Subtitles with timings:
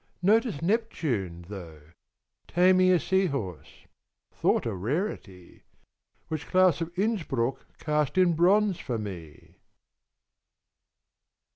[0.23, 1.91] Notice Neptune, though,
[2.47, 3.85] Taming a sea horse,
[4.33, 5.61] thought a rarity,
[6.27, 9.57] Which Claus of Innsbruck cast in bronze for me!